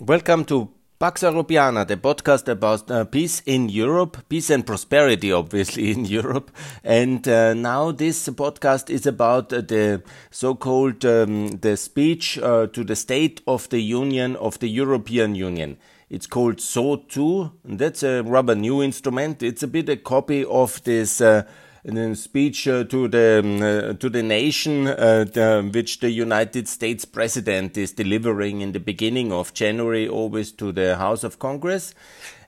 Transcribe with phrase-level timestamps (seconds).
[0.00, 5.92] Welcome to Pax Europiana, the podcast about uh, peace in Europe, peace and prosperity, obviously,
[5.92, 6.50] in Europe.
[6.82, 10.02] And uh, now this podcast is about uh, the
[10.32, 15.76] so-called um, the speech uh, to the State of the Union of the European Union.
[16.10, 17.52] It's called SOTEU.
[17.64, 19.44] That's a rather new instrument.
[19.44, 21.44] It's a bit a copy of this uh,
[21.84, 26.66] in speech uh, to the um, uh, to the nation, uh, the, which the United
[26.66, 31.94] States president is delivering in the beginning of January, always to the House of Congress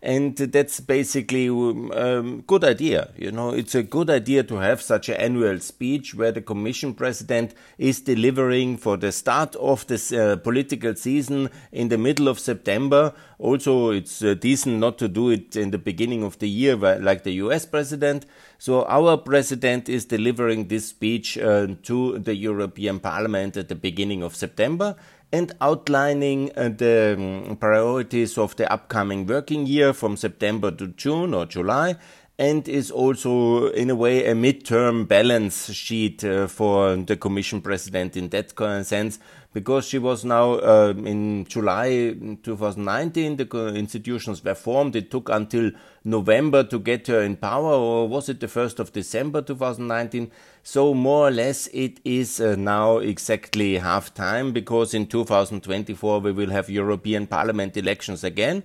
[0.03, 3.11] and that's basically a um, um, good idea.
[3.17, 6.95] You know, it's a good idea to have such an annual speech where the Commission
[6.95, 12.39] President is delivering for the start of this uh, political season in the middle of
[12.39, 13.13] September.
[13.39, 17.25] Also, it's uh, decent not to do it in the beginning of the year like
[17.25, 18.27] the US President.
[18.59, 24.23] So our President is delivering this speech uh, to the European Parliament at the beginning
[24.23, 24.97] of September
[25.37, 31.35] and outlining uh, the um, priorities of the upcoming working year from September to June
[31.35, 31.95] or July
[32.39, 38.17] and is also in a way a midterm balance sheet uh, for the commission president
[38.17, 38.49] in that
[38.87, 39.19] sense
[39.57, 44.95] because she was now uh, in July 2019 the institutions were formed.
[44.95, 45.71] It took until
[46.05, 50.31] November to get her in power or was it the 1st of December 2019
[50.63, 56.33] so more or less it is uh, now exactly half time because in 2024 we
[56.33, 58.63] will have European Parliament elections again.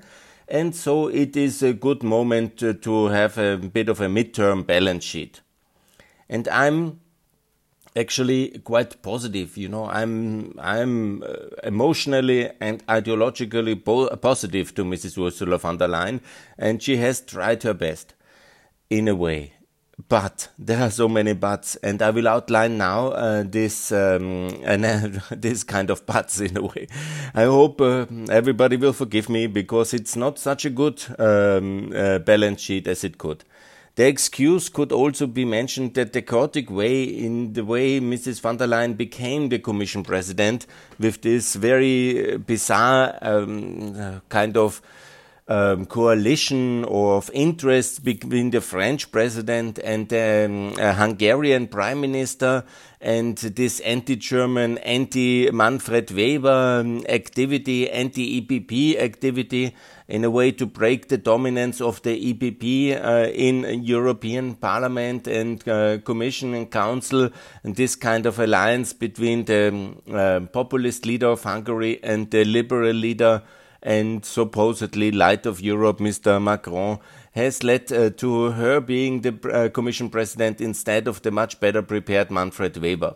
[0.50, 4.68] And so it is a good moment to, to have a bit of a midterm
[4.68, 5.40] balance sheet.
[6.28, 7.00] And I'm
[7.96, 9.58] actually quite positive.
[9.58, 13.76] You know, I'm I'm uh, emotionally and ideologically
[14.22, 15.18] positive to Mrs.
[15.18, 16.22] Ursula von der Leyen,
[16.58, 18.14] and she has tried her best,
[18.90, 19.54] in a way.
[20.10, 24.86] But there are so many buts, and I will outline now uh, this um, and
[24.86, 26.88] uh, this kind of buts in a way.
[27.36, 32.20] I hope uh, everybody will forgive me because it's not such a good um, uh,
[32.20, 33.44] balance sheet as it could.
[33.96, 38.40] The excuse could also be mentioned that the chaotic way in the way Mrs.
[38.40, 40.66] van der Leyen became the Commission President
[40.98, 44.82] with this very bizarre um, kind of
[45.52, 52.64] um, coalition of interests between the French president and the um, Hungarian prime minister
[53.02, 59.76] and this anti-German, anti-Manfred Weber um, activity, anti-EPP activity
[60.12, 65.66] in a way to break the dominance of the EPP uh, in European Parliament and
[65.70, 67.30] uh, Commission and Council
[67.64, 72.44] and this kind of alliance between the um, uh, populist leader of Hungary and the
[72.44, 73.42] liberal leader
[73.82, 76.44] and supposedly light of Europe, Mr.
[76.44, 77.00] Macron,
[77.32, 81.82] has led uh, to her being the uh, Commission President instead of the much better
[81.82, 83.16] prepared Manfred Weber.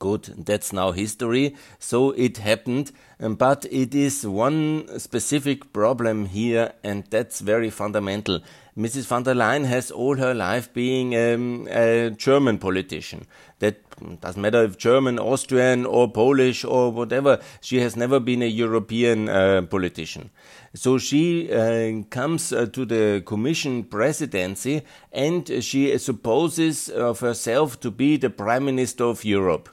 [0.00, 1.56] Good, that's now history.
[1.80, 8.40] So it happened, um, but it is one specific problem here, and that's very fundamental.
[8.76, 9.06] Mrs.
[9.06, 13.26] van der Leyen has all her life being um, a German politician.
[13.58, 13.82] That
[14.20, 17.40] doesn't matter if German, Austrian, or Polish or whatever.
[17.60, 20.30] She has never been a European uh, politician.
[20.74, 24.82] So she uh, comes uh, to the Commission presidency
[25.12, 29.70] and she supposes of herself to be the Prime Minister of Europe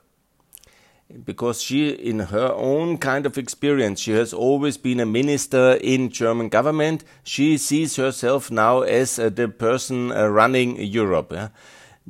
[1.23, 6.09] because she, in her own kind of experience, she has always been a minister in
[6.09, 7.03] German government.
[7.23, 11.31] She sees herself now as uh, the person uh, running Europe.
[11.31, 11.49] Yeah?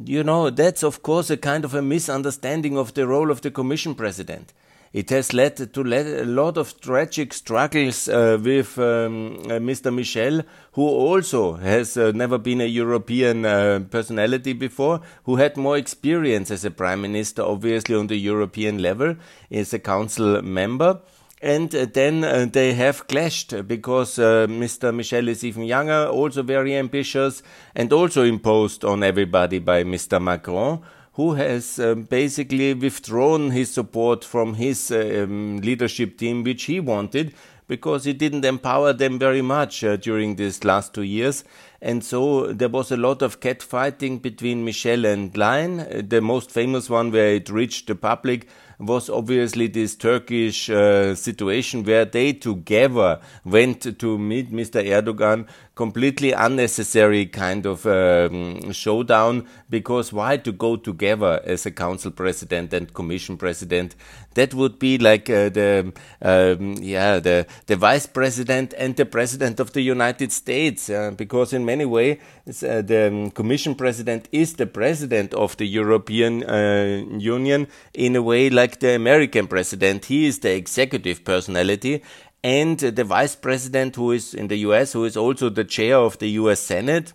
[0.04, 3.52] You know, that's of course a kind of a misunderstanding of the role of the
[3.52, 4.54] Commission President.
[4.96, 9.94] It has led to a lot of tragic struggles uh, with um, uh, Mr.
[9.94, 15.76] Michel, who also has uh, never been a European uh, personality before, who had more
[15.76, 19.18] experience as a prime minister, obviously on the European level,
[19.52, 21.02] as a council member
[21.42, 24.96] and uh, then uh, they have clashed because uh, Mr.
[24.96, 27.44] Michel is even younger, also very ambitious,
[27.76, 30.22] and also imposed on everybody by Mr.
[30.22, 30.82] Macron,
[31.16, 37.34] who has um, basically withdrawn his support from his um, leadership team, which he wanted,
[37.68, 41.44] because he didn't empower them very much uh, during these last two years.
[41.82, 46.10] And so there was a lot of catfighting between Michel and Leyen.
[46.10, 48.48] The most famous one where it reached the public
[48.78, 54.84] was obviously this Turkish uh, situation where they together went to meet Mr.
[54.84, 62.12] Erdogan completely unnecessary kind of um, showdown because why to go together as a council
[62.12, 63.96] president and commission president?
[64.36, 69.60] That would be like uh, the um, yeah the the vice president and the president
[69.60, 72.18] of the United States uh, because in many ways
[72.48, 78.22] uh, the um, commission president is the president of the European uh, Union in a
[78.22, 80.06] way like the American president.
[80.06, 82.02] He is the executive personality
[82.46, 86.20] and the vice president who is in the US, who is also the chair of
[86.20, 87.12] the US Senate,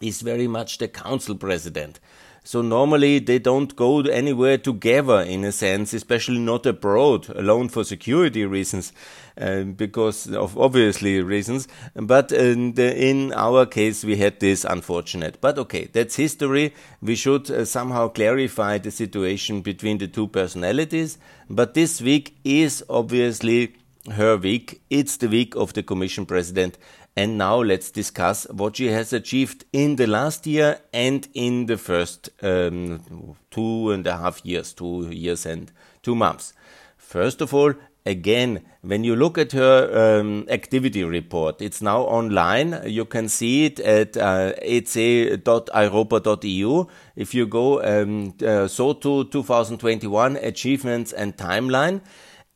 [0.00, 2.00] is very much the council president.
[2.42, 7.84] So normally they don't go anywhere together in a sense, especially not abroad, alone for
[7.84, 8.94] security reasons,
[9.36, 11.68] uh, because of obviously reasons.
[11.94, 15.42] But in, the, in, our case, we had this unfortunate.
[15.42, 16.72] But okay, that's history.
[17.02, 21.18] We should uh, somehow clarify the situation between the two personalities.
[21.50, 23.74] But this week is obviously
[24.12, 24.82] her week.
[24.90, 26.78] It's the week of the Commission President.
[27.16, 31.78] And now let's discuss what she has achieved in the last year and in the
[31.78, 35.72] first um, two and a half years, two years and
[36.02, 36.52] two months.
[36.98, 37.72] First of all,
[38.04, 42.82] again, when you look at her um, activity report, it's now online.
[42.84, 45.34] You can see it at uh, ec.europa.eu.
[47.16, 52.02] If you go um, uh, so to 2021 achievements and timeline,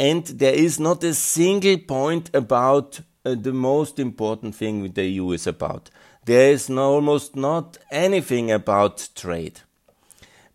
[0.01, 5.31] and there is not a single point about uh, the most important thing the EU
[5.33, 5.91] is about.
[6.25, 9.61] There is no, almost not anything about trade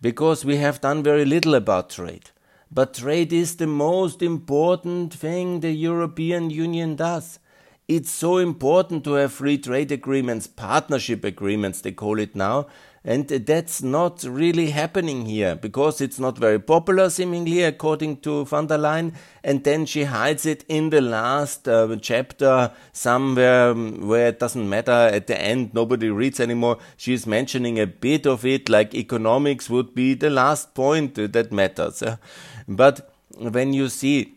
[0.01, 2.31] because we have done very little about trade.
[2.71, 7.37] But trade is the most important thing the European Union does.
[7.87, 12.65] It's so important to have free trade agreements, partnership agreements, they call it now,
[13.07, 18.65] and that's not really happening here because it's not very popular, seemingly, according to von
[18.65, 19.13] der Leyen.
[19.43, 24.67] And then she hides it in the last uh, chapter somewhere um, where it doesn't
[24.67, 24.91] matter.
[24.91, 26.79] At the end, nobody reads anymore.
[26.97, 32.03] She's mentioning a bit of it, like economics would be the last point that matters.
[32.67, 34.35] But when you see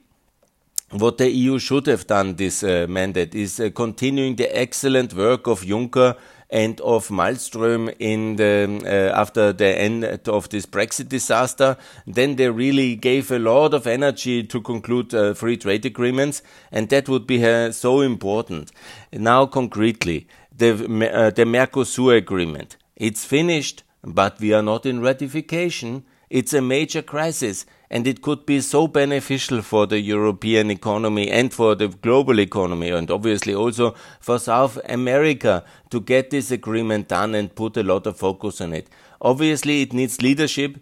[0.91, 5.47] what the EU should have done this uh, mandate is uh, continuing the excellent work
[5.47, 6.17] of Juncker
[6.51, 11.77] and of Malmström in the uh, after the end of this Brexit disaster.
[12.07, 16.43] Then they really gave a lot of energy to conclude uh, free trade agreements,
[16.73, 18.73] and that would be uh, so important.
[19.13, 22.77] Now, concretely, the uh, the Mercosur agreement.
[22.97, 26.05] It's finished, but we are not in ratification.
[26.31, 31.53] It's a major crisis and it could be so beneficial for the European economy and
[31.53, 37.35] for the global economy and obviously also for South America to get this agreement done
[37.35, 38.89] and put a lot of focus on it.
[39.23, 40.77] Obviously, it needs leadership.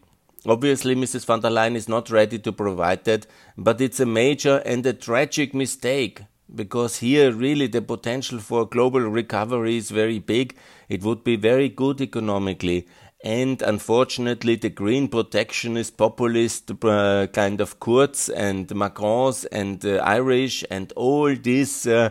[0.44, 1.24] Obviously, Mrs.
[1.24, 3.26] van der Leyen is not ready to provide that,
[3.56, 6.22] but it's a major and a tragic mistake
[6.54, 10.56] because here really the potential for global recovery is very big.
[10.88, 12.86] It would be very good economically
[13.24, 20.64] and unfortunately the green protectionist populist uh, kind of Kurz and Macrons and uh, Irish
[20.70, 22.10] and all this uh,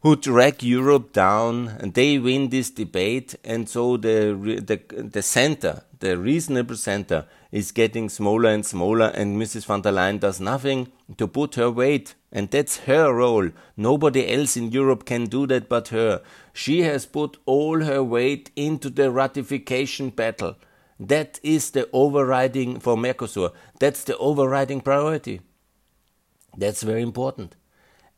[0.00, 3.34] who drag Europe down and they win this debate.
[3.42, 7.26] And so the the the center the reasonable center
[7.60, 11.70] is getting smaller and smaller and Mrs van der Leyen does nothing to put her
[11.70, 16.20] weight and that's her role nobody else in Europe can do that but her
[16.52, 20.56] she has put all her weight into the ratification battle.
[21.00, 23.52] That is the overriding for Mercosur.
[23.80, 25.40] That's the overriding priority.
[26.56, 27.56] That's very important.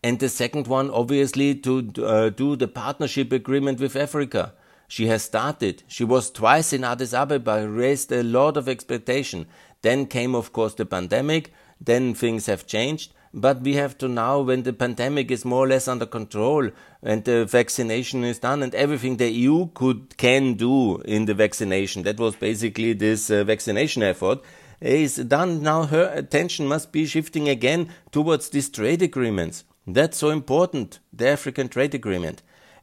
[0.03, 4.53] And the second one, obviously, to uh, do the partnership agreement with Africa.
[4.89, 5.83] She has started.
[5.87, 9.47] She was twice in Addis Ababa, raised a lot of expectation.
[9.83, 11.53] Then came, of course, the pandemic.
[11.81, 13.13] Then things have changed.
[13.35, 16.71] But we have to now, when the pandemic is more or less under control
[17.03, 22.03] and the vaccination is done and everything the EU could can do in the vaccination,
[22.05, 24.41] that was basically this uh, vaccination effort,
[24.81, 25.63] is done.
[25.63, 29.65] Now her attention must be shifting again towards these trade agreements.
[29.87, 32.43] That's so important, the African trade agreement.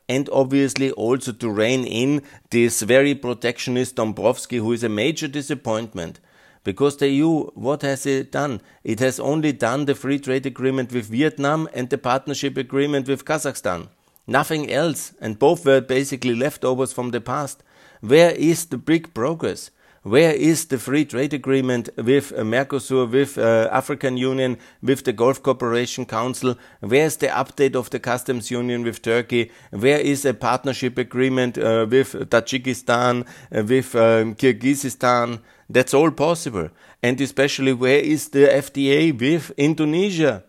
[0.10, 6.20] And obviously also to rein in this very protectionist Dombrovski, who is a major disappointment.
[6.64, 8.62] Because the EU, what has it done?
[8.84, 13.26] It has only done the free trade agreement with Vietnam and the partnership agreement with
[13.26, 13.90] Kazakhstan.
[14.28, 17.64] Nothing else, and both were basically leftovers from the past.
[18.00, 19.72] Where is the big progress?
[20.04, 25.14] Where is the free trade agreement with uh, Mercosur, with uh, African Union, with the
[25.14, 26.58] Gulf Cooperation Council?
[26.82, 29.50] Where is the update of the customs union with Turkey?
[29.72, 35.40] Where is a partnership agreement uh, with Tajikistan, uh, with um, Kyrgyzstan?
[35.70, 36.68] That's all possible.
[37.02, 40.44] And especially where is the FTA with Indonesia,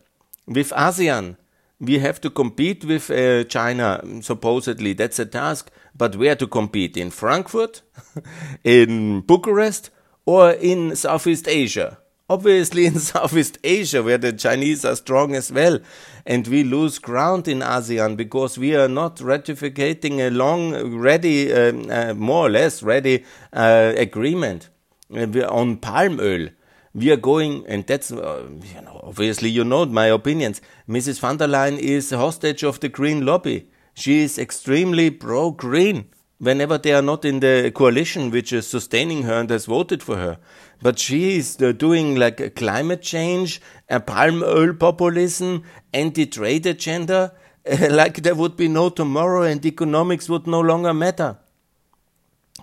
[0.49, 1.37] with ASEAN?
[1.79, 4.95] We have to compete with uh, China, supposedly.
[4.95, 5.71] That's a task.
[5.97, 6.97] But we where to compete?
[6.97, 7.83] In Frankfurt?
[8.65, 9.91] in Bucharest?
[10.27, 11.99] Or in Southeast Asia?
[12.29, 15.79] Obviously, in Southeast Asia, where the Chinese are strong as well.
[16.25, 21.73] And we lose ground in ASEAN because we are not ratifying a long, ready, uh,
[21.91, 24.71] uh, more or less ready uh, agreement.
[25.15, 26.49] Uh, on palm oil.
[26.95, 30.61] we are going, and that's, uh, you know, obviously you know my opinions.
[30.89, 31.19] Mrs.
[31.21, 33.69] van der Leyen is a hostage of the Green lobby.
[33.95, 36.07] She is extremely pro-Green
[36.39, 40.17] whenever they are not in the coalition which is sustaining her and has voted for
[40.17, 40.39] her.
[40.83, 47.33] But she is uh, doing like climate change, a palm oil populism, anti-trade agenda,
[47.91, 51.39] like there would be no tomorrow and economics would no longer matter.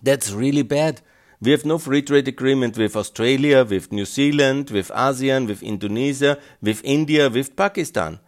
[0.04, 1.02] That's really bad.
[1.42, 6.38] We have no free trade agreement with Australia, with New Zealand, with ASEAN, with Indonesia,
[6.62, 8.20] with India, with Pakistan.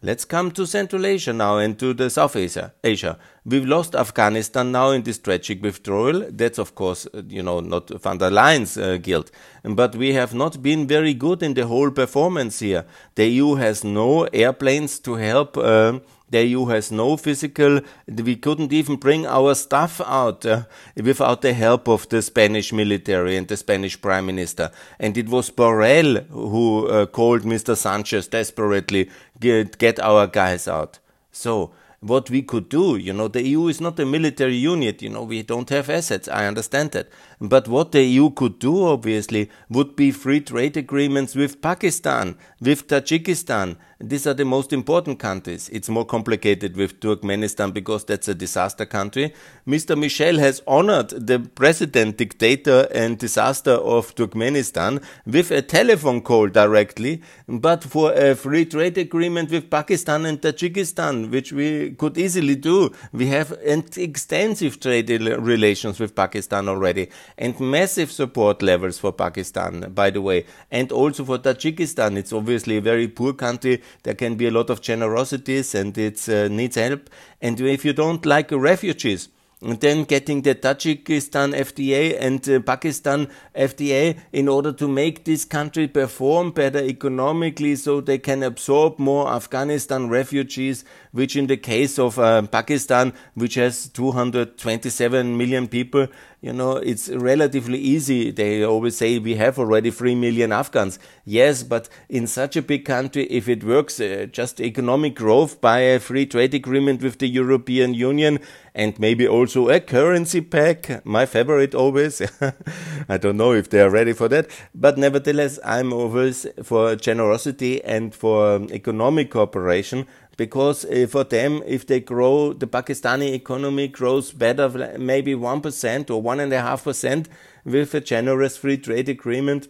[0.00, 2.72] Let's come to Central Asia now and to the South Asia.
[2.84, 3.18] Asia.
[3.44, 6.24] We've lost Afghanistan now in this tragic withdrawal.
[6.30, 9.32] That's of course, uh, you know, not van der Leyen's uh, guilt.
[9.64, 12.84] But we have not been very good in the whole performance here.
[13.16, 15.98] The EU has no airplanes to help uh,
[16.30, 20.64] the EU has no physical, we couldn't even bring our stuff out uh,
[20.96, 24.70] without the help of the Spanish military and the Spanish prime minister.
[24.98, 27.76] And it was Borrell who uh, called Mr.
[27.76, 30.98] Sanchez desperately, get, get our guys out.
[31.32, 32.96] So, what we could do.
[32.96, 35.02] You know, the EU is not a military unit.
[35.02, 36.28] You know, we don't have assets.
[36.28, 37.08] I understand that.
[37.40, 42.88] But what the EU could do, obviously, would be free trade agreements with Pakistan, with
[42.88, 45.68] Tajikistan, these are the most important countries.
[45.70, 49.34] It's more complicated with Turkmenistan because that's a disaster country.
[49.66, 49.98] Mr.
[49.98, 57.22] Michel has honored the president, dictator, and disaster of Turkmenistan with a telephone call directly,
[57.48, 62.92] but for a free trade agreement with Pakistan and Tajikistan, which we could easily do.
[63.12, 70.10] We have extensive trade relations with Pakistan already and massive support levels for Pakistan, by
[70.10, 72.16] the way, and also for Tajikistan.
[72.16, 76.28] It's obviously a very poor country there can be a lot of generosities and it
[76.28, 77.10] uh, needs help.
[77.40, 79.28] And if you don't like refugees,
[79.60, 85.44] and then getting the Tajikistan FTA and uh, Pakistan FTA in order to make this
[85.44, 91.98] country perform better economically so they can absorb more Afghanistan refugees, which in the case
[91.98, 96.06] of uh, Pakistan, which has 227 million people,
[96.40, 98.30] you know, it's relatively easy.
[98.30, 101.00] They always say we have already 3 million Afghans.
[101.24, 105.80] Yes, but in such a big country, if it works, uh, just economic growth by
[105.80, 108.38] a free trade agreement with the European Union
[108.72, 112.22] and maybe also a currency pack, my favorite always.
[113.08, 117.82] I don't know if they are ready for that, but nevertheless, I'm always for generosity
[117.82, 120.06] and for economic cooperation
[120.38, 126.22] because uh, for them, if they grow, the Pakistani economy grows better, maybe 1% or
[126.22, 127.26] 1.5%
[127.64, 129.68] with a generous free trade agreement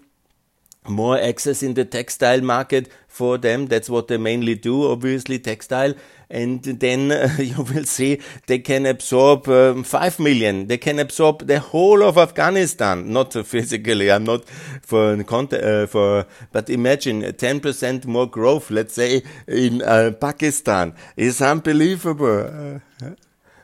[0.87, 3.67] more access in the textile market for them.
[3.67, 5.95] That's what they mainly do, obviously, textile.
[6.31, 10.69] And then uh, you will see they can absorb um, 5 million.
[10.69, 13.13] They can absorb the whole of Afghanistan.
[13.13, 14.45] Not physically, I'm not
[14.83, 22.81] for, uh, for but imagine 10% more growth, let's say, in uh, Pakistan is unbelievable.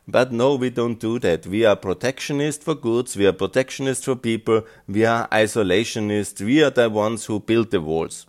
[0.06, 1.46] But no, we don't do that.
[1.46, 6.70] We are protectionist for goods, we are protectionist for people, we are isolationist, we are
[6.70, 8.26] the ones who build the walls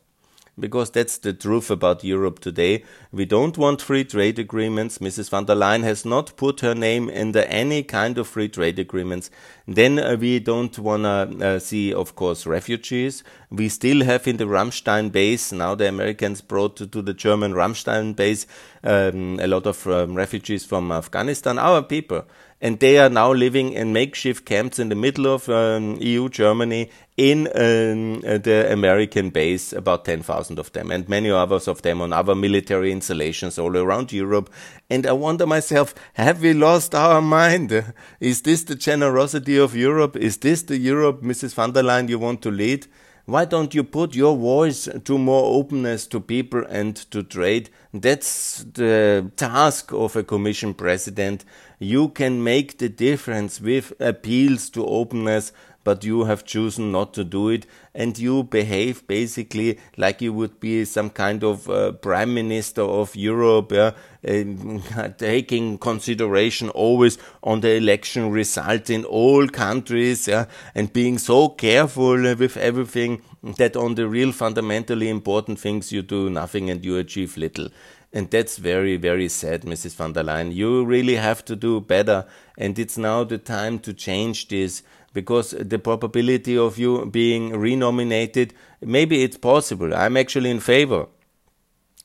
[0.58, 2.84] because that's the truth about Europe today.
[3.12, 5.00] We don't want free trade agreements.
[5.00, 5.30] Mrs.
[5.30, 9.30] van der Leyen has not put her name under any kind of free trade agreements.
[9.68, 13.24] Then uh, we don't want to uh, see, of course, refugees.
[13.50, 17.54] We still have in the Ramstein base, now the Americans brought to, to the German
[17.54, 18.48] Ramstein base
[18.84, 22.26] um, a lot of um, refugees from Afghanistan, our people
[22.66, 26.90] and they are now living in makeshift camps in the middle of um, EU Germany
[27.16, 32.12] in um, the American base, about 10,000 of them, and many others of them on
[32.12, 34.50] other military installations all around Europe.
[34.90, 37.94] And I wonder myself, have we lost our mind?
[38.20, 40.16] Is this the generosity of Europe?
[40.16, 41.54] Is this the Europe, Mrs.
[41.54, 42.88] van der Leyen, you want to lead?
[43.28, 47.72] Why don't you put your voice to more openness to people and to trade?
[47.92, 51.44] That's the task of a commission president.
[51.80, 55.52] You can make the difference with appeals to openness,
[55.86, 60.60] but you have chosen not to do it and you behave basically like you would
[60.60, 63.92] be some kind of uh, prime minister of Europe, uh,
[65.18, 72.16] taking consideration always on the election result in all countries yeah, and being so careful
[72.36, 77.38] with everything that on the real fundamentally important things you do nothing and you achieve
[77.38, 77.70] little.
[78.16, 79.96] And that's very, very sad, Mrs.
[79.96, 80.54] van der Leyen.
[80.54, 82.26] You really have to do better.
[82.58, 88.54] And it's now the time to change this because the probability of you being renominated,
[88.80, 89.94] maybe it's possible.
[89.94, 91.08] I'm actually in favor.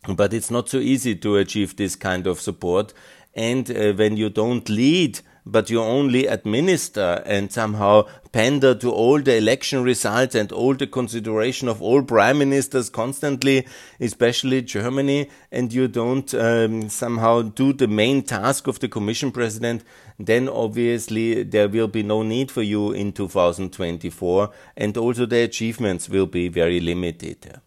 [0.09, 2.93] But it's not so easy to achieve this kind of support.
[3.37, 9.21] And uh, when you don't lead but you only administer and somehow pander to all
[9.21, 13.67] the election results and all the consideration of all prime ministers constantly,
[13.99, 19.83] especially Germany, and you don't um, somehow do the main task of the commission president,
[20.19, 26.09] then obviously there will be no need for you in 2024, and also the achievements
[26.09, 27.61] will be very limited.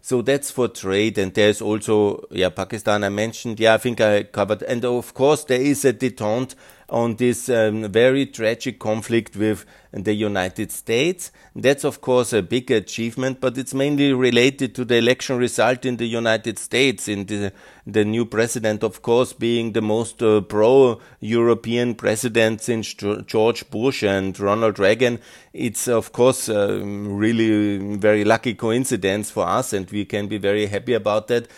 [0.00, 3.04] So that's for trade, and there's also yeah Pakistan.
[3.04, 6.54] I mentioned yeah I think I covered, and of course there is a detente
[6.90, 11.30] on this um, very tragic conflict with the United States.
[11.54, 15.98] That's, of course, a big achievement, but it's mainly related to the election result in
[15.98, 17.52] the United States, in the,
[17.86, 24.02] the new president, of course, being the most uh, pro European president since George Bush
[24.02, 25.18] and Ronald Reagan.
[25.52, 30.66] It's, of course, uh, really very lucky coincidence for us, and we can be very
[30.66, 31.48] happy about that.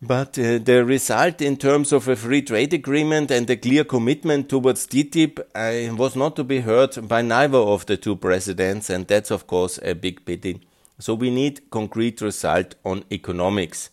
[0.00, 4.48] But uh, the result in terms of a free trade agreement and a clear commitment
[4.48, 9.08] towards TTIP uh, was not to be heard by neither of the two presidents, and
[9.08, 10.60] that's of course a big pity.
[11.00, 13.90] So we need concrete result on economics.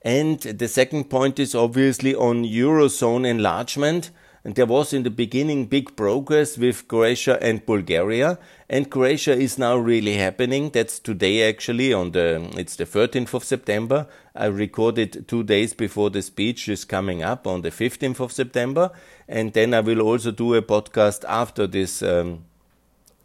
[0.00, 4.10] And the second point is obviously on Eurozone enlargement.
[4.44, 8.38] And there was in the beginning big progress with Croatia and Bulgaria.
[8.68, 10.68] And Croatia is now really happening.
[10.68, 14.06] That's today actually on the, it's the 13th of September.
[14.34, 18.90] I recorded two days before the speech is coming up on the 15th of September.
[19.26, 22.44] And then I will also do a podcast after this, um,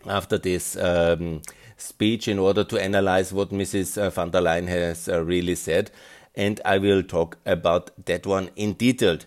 [0.05, 1.41] after this, um,
[1.75, 4.01] speech in order to analyze what Mrs.
[4.01, 5.91] Uh, van der Leyen has uh, really said.
[6.35, 9.17] And I will talk about that one in detail.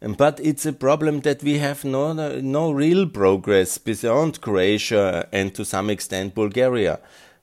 [0.00, 5.64] But it's a problem that we have no, no real progress beyond Croatia and to
[5.64, 7.00] some extent Bulgaria.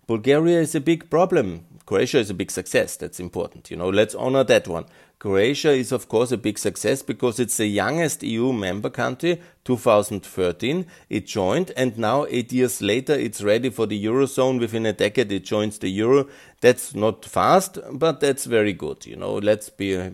[0.08, 1.66] Bulgaria is a big problem.
[1.86, 2.98] Croatia is a big success.
[2.98, 3.70] That's important.
[3.70, 4.86] You know, let's honor that one.
[5.20, 10.86] Croatia is of course a big success because it's the youngest EU member country, 2013.
[11.10, 14.60] It joined and now eight years later it's ready for the Eurozone.
[14.60, 16.28] Within a decade it joins the Euro.
[16.62, 19.08] That's not fast, but that's very good.
[19.08, 20.12] You know, let's be uh,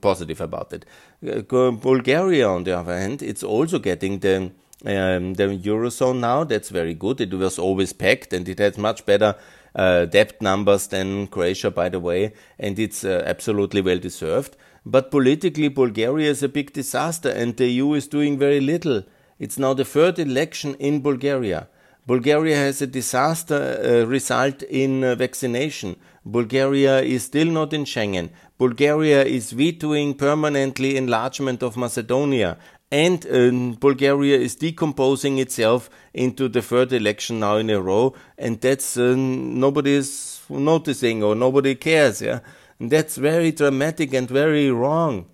[0.00, 0.86] positive about it.
[1.22, 4.50] Uh, Bulgaria on the other hand, it's also getting the
[4.84, 6.44] um, the Eurozone now.
[6.44, 7.20] That's very good.
[7.20, 9.36] It was always packed and it has much better
[9.74, 14.56] uh, debt numbers than Croatia, by the way, and it's uh, absolutely well deserved.
[14.84, 19.04] But politically, Bulgaria is a big disaster, and the EU is doing very little.
[19.38, 21.68] It's now the third election in Bulgaria.
[22.06, 25.94] Bulgaria has a disaster uh, result in uh, vaccination.
[26.24, 28.30] Bulgaria is still not in Schengen.
[28.58, 32.58] Bulgaria is vetoing permanently enlargement of Macedonia
[32.92, 38.60] and um, Bulgaria is decomposing itself into the third election now in a row, and
[38.60, 42.20] that's uh, nobody is noticing or nobody cares.
[42.20, 42.40] Yeah,
[42.78, 45.24] and that's very dramatic and very wrong.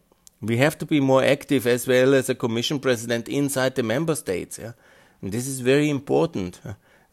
[0.40, 4.14] We have to be more active as well as a Commission President inside the member
[4.14, 4.60] states.
[4.60, 4.74] Yeah,
[5.20, 6.60] and this is very important.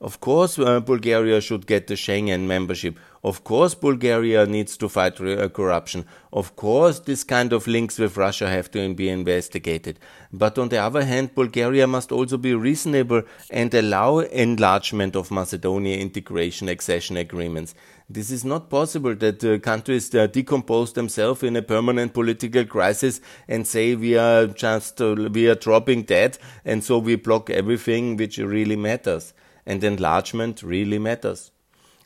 [0.05, 2.99] Of course, uh, Bulgaria should get the Schengen membership.
[3.23, 6.05] Of course, Bulgaria needs to fight uh, corruption.
[6.31, 9.97] Of course, this kind of links with Russia have to be investigated.
[10.31, 15.97] But on the other hand, Bulgaria must also be reasonable and allow enlargement of Macedonia
[15.97, 17.73] integration accession agreements.
[18.07, 23.21] This is not possible that uh, countries uh, decompose themselves in a permanent political crisis
[23.47, 28.17] and say we are just uh, we are dropping dead and so we block everything
[28.17, 29.33] which really matters
[29.65, 31.51] and enlargement really matters.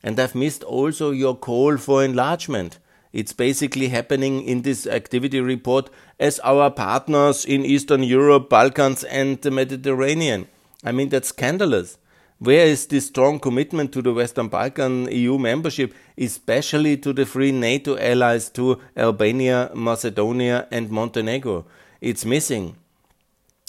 [0.01, 2.79] And I've missed also your call for enlargement.
[3.11, 9.41] It's basically happening in this activity report as our partners in Eastern Europe, Balkans, and
[9.41, 10.47] the Mediterranean.
[10.83, 11.97] I mean, that's scandalous.
[12.37, 17.51] Where is this strong commitment to the Western Balkan EU membership, especially to the three
[17.51, 21.65] NATO allies to Albania, Macedonia, and Montenegro?
[21.99, 22.77] It's missing.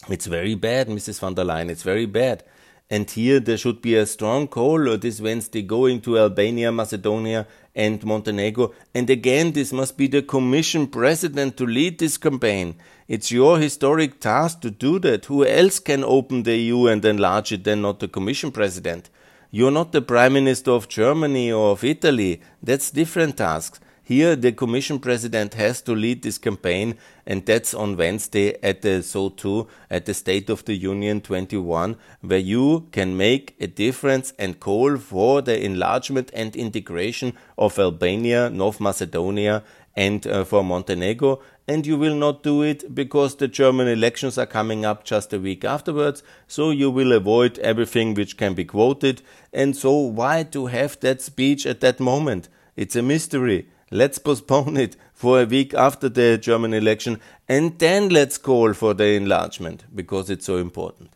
[0.09, 1.19] It's very bad, Mrs.
[1.19, 1.69] van der Leyen.
[1.69, 2.45] It's very bad.
[2.91, 7.47] And here there should be a strong call uh, this Wednesday going to Albania, Macedonia,
[7.73, 8.75] and Montenegro.
[8.93, 12.75] And again, this must be the Commission President to lead this campaign.
[13.07, 15.27] It's your historic task to do that.
[15.27, 19.09] Who else can open the EU and enlarge it than not the Commission President?
[19.53, 22.41] You're not the Prime Minister of Germany or of Italy.
[22.61, 23.79] That's different tasks.
[24.11, 29.05] Here, the Commission President has to lead this campaign, and that's on Wednesday at the
[29.05, 34.59] SOTEU at the State of the Union 21, where you can make a difference and
[34.59, 39.63] call for the enlargement and integration of Albania, North Macedonia,
[39.95, 41.41] and uh, for Montenegro.
[41.69, 45.39] And you will not do it because the German elections are coming up just a
[45.39, 46.25] week afterwards.
[46.49, 49.23] So you will avoid everything which can be quoted.
[49.53, 52.49] And so, why to have that speech at that moment?
[52.75, 58.09] It's a mystery Let's postpone it for a week after the German election and then
[58.09, 61.11] let's call for the enlargement because it's so important.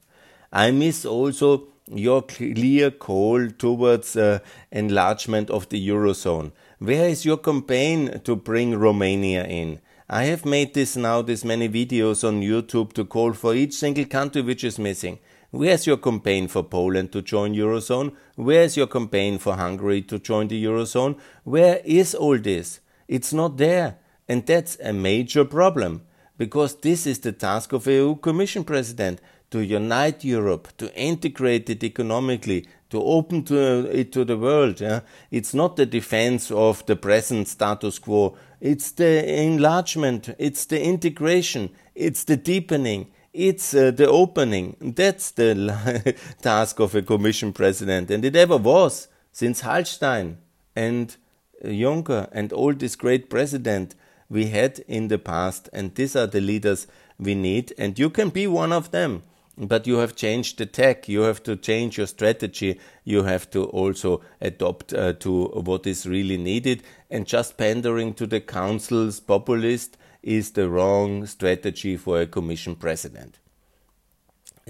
[0.52, 4.40] I miss also your clear call towards uh,
[4.72, 6.50] enlargement of the Eurozone.
[6.80, 9.78] Where is your campaign to bring Romania in?
[10.10, 14.04] I have made this now, this many videos on YouTube to call for each single
[14.04, 15.20] country which is missing.
[15.54, 18.16] Where's your campaign for Poland to join Eurozone?
[18.34, 21.16] Where's your campaign for Hungary to join the Eurozone?
[21.44, 22.80] Where is all this?
[23.06, 23.98] It's not there.
[24.28, 26.02] And that's a major problem
[26.36, 29.20] because this is the task of EU Commission President
[29.52, 34.80] to unite Europe, to integrate it economically, to open to, it to the world.
[34.80, 35.02] Yeah?
[35.30, 41.70] It's not the defense of the present status quo, it's the enlargement, it's the integration,
[41.94, 44.77] it's the deepening, it's uh, the opening.
[44.81, 50.37] That's the task of a commission president, and it ever was since Hallstein
[50.77, 51.16] and
[51.64, 53.97] Juncker and all this great president
[54.31, 55.68] we had in the past.
[55.73, 56.87] And these are the leaders
[57.18, 59.25] we need, and you can be one of them.
[59.57, 63.64] But you have changed the tech, you have to change your strategy, you have to
[63.66, 66.83] also adopt uh, to what is really needed.
[67.09, 73.38] And just pandering to the council's populist is the wrong strategy for a commission president.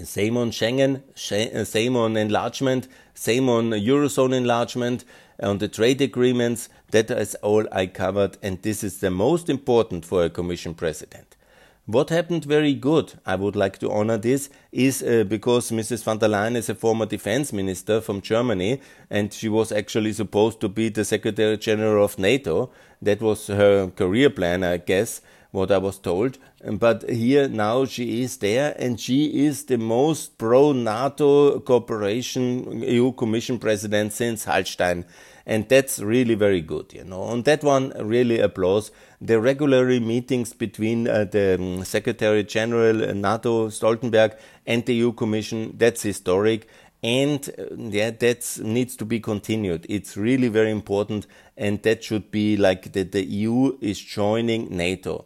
[0.03, 5.05] Same on Schengen, uh, same on enlargement, same on Eurozone enlargement,
[5.41, 6.67] on the trade agreements.
[6.91, 11.37] That is all I covered, and this is the most important for a Commission President.
[11.85, 16.03] What happened very good, I would like to honor this, is uh, because Mrs.
[16.03, 20.59] van der Leyen is a former defense minister from Germany and she was actually supposed
[20.61, 22.71] to be the Secretary General of NATO.
[23.03, 25.21] That was her career plan, I guess
[25.55, 26.37] what I was told.
[26.63, 33.11] But here now she is there and she is the most pro NATO cooperation EU
[33.13, 35.05] Commission president since Hallstein.
[35.47, 37.21] And that's really very good, you know.
[37.21, 38.91] On that one, really applause.
[39.21, 45.11] The regular meetings between uh, the um, Secretary General uh, NATO Stoltenberg and the EU
[45.11, 46.67] Commission, that's historic
[47.05, 52.31] and uh, yeah that needs to be continued it's really very important and that should
[52.31, 55.25] be like that the eu is joining nato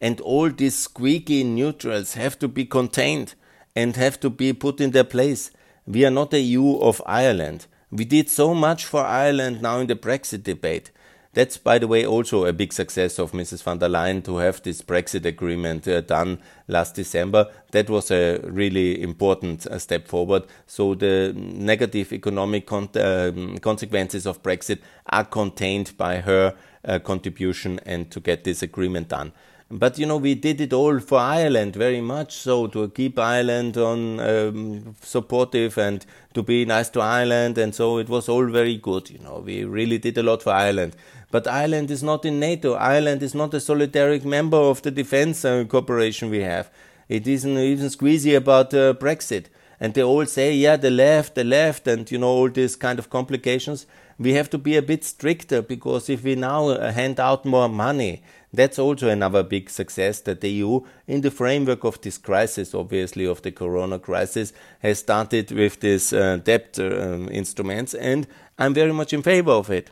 [0.00, 3.34] and all these squeaky neutrals have to be contained
[3.74, 5.50] and have to be put in their place.
[5.86, 7.66] We are not a EU of Ireland.
[7.90, 10.90] We did so much for Ireland now in the Brexit debate.
[11.34, 13.62] That's, by the way, also a big success of Mrs.
[13.62, 17.46] van der Leyen to have this Brexit agreement uh, done last December.
[17.70, 20.44] That was a really important uh, step forward.
[20.66, 24.80] So the negative economic con uh, consequences of Brexit
[25.10, 29.32] are contained by her uh, contribution and to get this agreement done.
[29.70, 33.76] But you know, we did it all for Ireland very much so to keep Ireland
[33.76, 38.76] on um, supportive and to be nice to Ireland, and so it was all very
[38.76, 39.10] good.
[39.10, 40.96] You know, we really did a lot for Ireland.
[41.30, 42.74] But Ireland is not in NATO.
[42.74, 46.70] Ireland is not a solidaric member of the defense uh, cooperation we have.
[47.10, 49.46] It isn't even squeezy about uh, Brexit.
[49.80, 52.98] And they all say, yeah, the left, the left, and you know, all these kind
[52.98, 53.86] of complications.
[54.18, 57.68] We have to be a bit stricter because if we now uh, hand out more
[57.68, 62.74] money, that's also another big success that the EU, in the framework of this crisis,
[62.74, 68.26] obviously of the corona crisis, has started with these uh, debt uh, instruments, and
[68.58, 69.90] I'm very much in favor of it.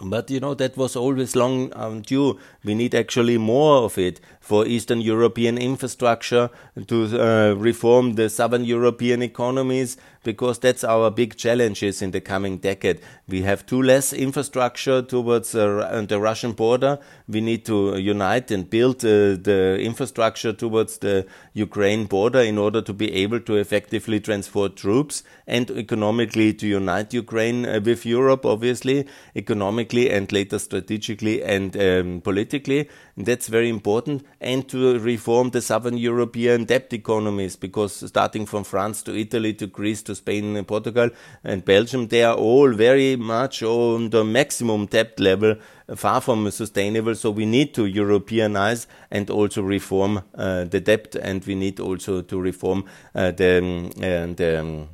[0.00, 2.38] But you know, that was always long due.
[2.64, 6.48] We need actually more of it for Eastern European infrastructure
[6.86, 12.56] to uh, reform the Southern European economies, because that's our big challenges in the coming
[12.58, 12.98] decade.
[13.28, 16.98] We have too less infrastructure towards uh, the Russian border.
[17.28, 22.80] We need to unite and build uh, the infrastructure towards the Ukraine border in order
[22.82, 28.46] to be able to effectively transport troops and economically to unite Ukraine uh, with Europe,
[28.46, 29.06] obviously,
[29.36, 32.88] economically and later strategically and um, politically.
[33.16, 34.24] And that's very important.
[34.40, 39.66] And to reform the Southern European debt economies, because starting from France to Italy to
[39.66, 41.10] Greece to Spain and Portugal
[41.42, 45.56] and Belgium, they are all very much on the maximum debt level,
[45.96, 47.16] far from sustainable.
[47.16, 52.22] So we need to Europeanize and also reform uh, the debt, and we need also
[52.22, 52.84] to reform
[53.16, 54.88] uh, the, um, and, um,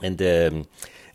[0.00, 0.66] and um,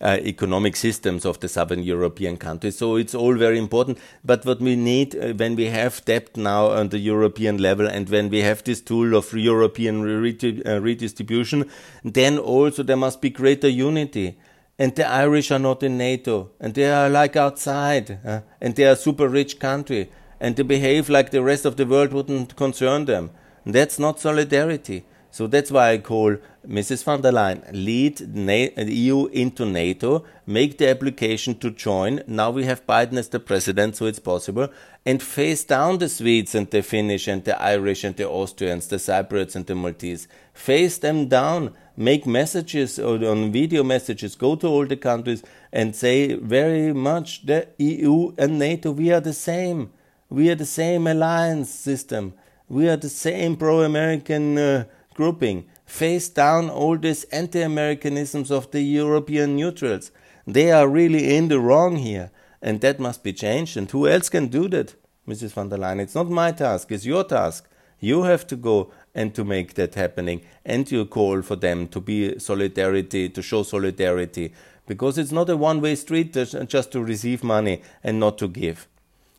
[0.03, 2.77] uh, economic systems of the southern European countries.
[2.77, 3.97] So it's all very important.
[4.23, 8.09] But what we need uh, when we have debt now on the European level and
[8.09, 11.69] when we have this tool of European uh, redistribution,
[12.03, 14.37] then also there must be greater unity
[14.79, 18.85] and the Irish are not in NATO, and they are like outside, uh, and they
[18.85, 22.55] are a super rich country, and they behave like the rest of the world wouldn't
[22.55, 23.29] concern them.
[23.65, 25.05] That's not solidarity.
[25.33, 27.03] So that's why I call Mrs.
[27.03, 32.21] von der Leyen lead the EU into NATO, make the application to join.
[32.27, 34.67] Now we have Biden as the president, so it's possible,
[35.07, 38.97] and face down the Swedes and the Finnish and the Irish and the Austrians, the
[38.97, 40.27] Cypriots and the Maltese.
[40.53, 41.73] Face them down.
[41.97, 44.35] Make messages or on video messages.
[44.35, 45.41] Go to all the countries
[45.71, 48.91] and say very much the EU and NATO.
[48.91, 49.89] We are the same.
[50.29, 52.35] We are the same alliance system.
[52.69, 54.57] We are the same pro-American.
[54.59, 54.83] Uh,
[55.13, 60.11] grouping face down all these anti Americanisms of the European neutrals.
[60.45, 63.77] They are really in the wrong here, and that must be changed.
[63.77, 64.95] And who else can do that,
[65.27, 65.51] Mrs.
[65.53, 66.01] van der Leyen?
[66.01, 67.69] It's not my task, it's your task.
[67.99, 72.01] You have to go and to make that happening, and you call for them to
[72.01, 74.53] be solidarity, to show solidarity,
[74.85, 78.87] because it's not a one way street just to receive money and not to give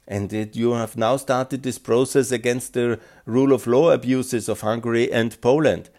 [0.06, 4.60] and that you have now started this process against the rule of law abuses of
[4.60, 5.90] Hungary and Poland.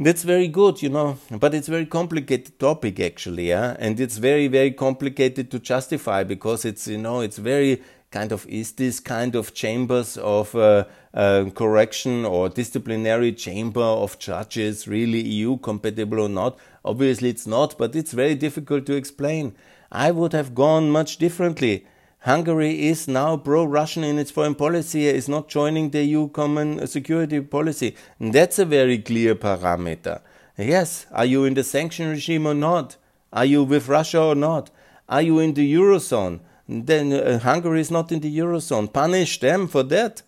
[0.00, 4.46] That's very good, you know, but it's very complicated topic actually, yeah, and it's very
[4.46, 9.34] very complicated to justify because it's you know it's very kind of is this kind
[9.34, 16.28] of chambers of uh, uh, correction or disciplinary chamber of judges really EU compatible or
[16.28, 16.56] not?
[16.84, 19.54] Obviously it's not, but it's very difficult to explain.
[19.90, 21.86] I would have gone much differently.
[22.28, 27.40] Hungary is now pro-Russian in its foreign policy, is not joining the EU common security
[27.40, 27.96] policy.
[28.20, 30.20] And that's a very clear parameter.
[30.58, 32.96] Yes, are you in the sanction regime or not?
[33.32, 34.68] Are you with Russia or not?
[35.08, 36.40] Are you in the eurozone?
[36.68, 38.92] Then uh, Hungary is not in the eurozone.
[38.92, 40.20] Punish them for that.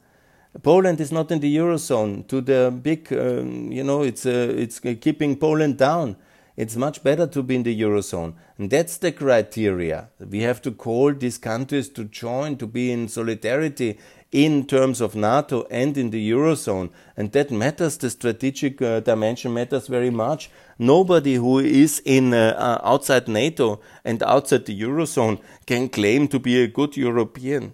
[0.63, 2.27] Poland is not in the eurozone.
[2.29, 6.17] To the big, um, you know, it's uh, it's keeping Poland down.
[6.61, 8.35] It's much better to be in the Eurozone.
[8.59, 10.11] And that's the criteria.
[10.21, 13.99] We have to call these countries to join, to be in solidarity
[14.31, 16.91] in terms of NATO and in the Eurozone.
[17.17, 17.97] And that matters.
[17.97, 20.51] The strategic uh, dimension matters very much.
[20.79, 26.39] Nobody who is in uh, uh, outside NATO and outside the Eurozone can claim to
[26.39, 27.73] be a good European.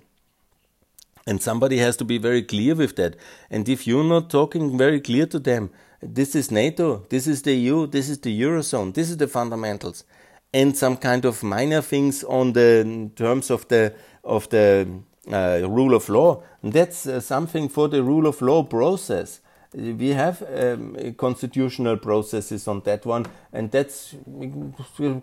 [1.26, 3.16] And somebody has to be very clear with that.
[3.50, 5.70] And if you're not talking very clear to them,
[6.08, 10.04] this is NATO, this is the EU, this is the Eurozone, this is the fundamentals.
[10.52, 14.88] And some kind of minor things on the terms of the of the
[15.30, 16.42] uh, rule of law.
[16.62, 19.40] And that's uh, something for the rule of law process.
[19.74, 24.14] We have um, constitutional processes on that one, and that's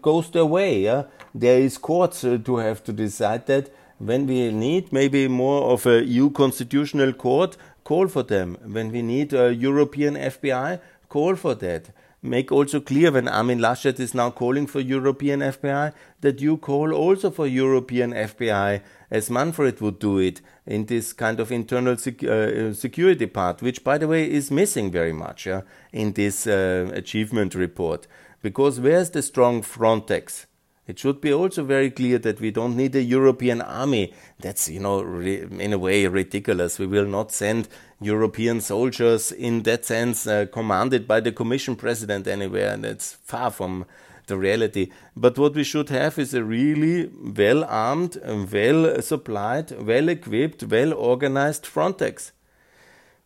[0.01, 0.81] goes their way.
[0.81, 1.03] Yeah?
[1.33, 3.69] There is courts uh, to have to decide that.
[3.99, 8.57] When we need maybe more of a EU constitutional court, call for them.
[8.65, 11.89] When we need a European FBI, call for that.
[12.25, 16.93] Make also clear when Armin Laschet is now calling for European FBI that you call
[16.93, 22.23] also for European FBI as Manfred would do it in this kind of internal sec-
[22.23, 25.49] uh, security part, which by the way is missing very much
[25.91, 28.07] in this uh, achievement report.
[28.41, 30.45] Because where's the strong Frontex?
[30.85, 34.13] It should be also very clear that we don't need a European army.
[34.39, 36.77] That's, you know, in a way ridiculous.
[36.77, 37.69] We will not send
[38.01, 43.49] European soldiers in that sense uh, commanded by the Commission President anywhere, and it's far
[43.49, 43.85] from
[44.27, 44.91] the reality.
[45.15, 48.17] But what we should have is a really well armed,
[48.51, 52.31] well supplied, well equipped, well organized Frontex.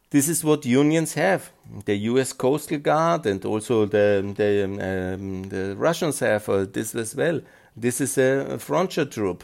[0.09, 1.51] This is what unions have.
[1.83, 2.31] The U.S.
[2.31, 7.41] Coastal Guard and also the the, um, the Russians have uh, this as well.
[7.75, 9.43] This is a frontier troop,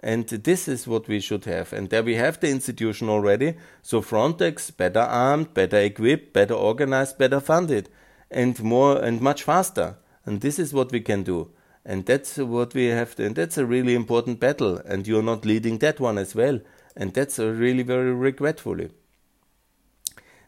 [0.00, 1.72] and this is what we should have.
[1.72, 3.54] And there we have the institution already.
[3.82, 7.88] So Frontex, better armed, better equipped, better organized, better funded,
[8.32, 9.96] and more and much faster.
[10.26, 11.52] And this is what we can do.
[11.84, 13.14] And that's what we have.
[13.14, 14.78] To, and that's a really important battle.
[14.78, 16.58] And you're not leading that one as well.
[16.96, 18.90] And that's really very regretfully.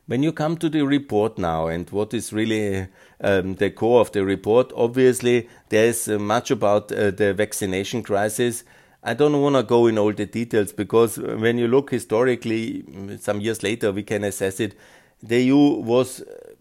[0.06, 2.88] When you come to the report now, and what is really
[3.20, 8.02] um, the core of the report, obviously there is uh, much about uh, the vaccination
[8.02, 8.64] crisis.
[9.04, 12.84] I don't want to go in all the details because when you look historically,
[13.20, 14.74] some years later, we can assess it.
[15.22, 16.52] The EU was uh,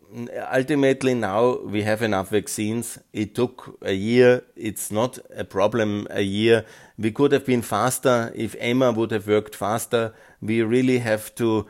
[0.54, 3.00] ultimately now we have enough vaccines.
[3.12, 4.44] It took a year.
[4.56, 6.66] It's not a problem a year.
[6.98, 10.14] We could have been faster if EMA would have worked faster.
[10.42, 11.66] We really have to